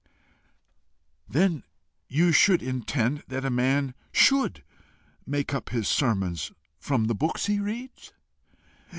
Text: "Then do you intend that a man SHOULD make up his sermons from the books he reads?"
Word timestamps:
"Then 1.29 1.61
do 2.09 2.15
you 2.33 2.33
intend 2.57 3.21
that 3.27 3.45
a 3.45 3.51
man 3.51 3.93
SHOULD 4.11 4.63
make 5.27 5.53
up 5.53 5.69
his 5.69 5.87
sermons 5.87 6.51
from 6.79 7.05
the 7.05 7.13
books 7.13 7.45
he 7.45 7.59
reads?" 7.59 8.11